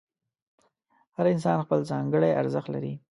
[1.15, 2.93] هر انسان خپل ځانګړی ارزښت لري.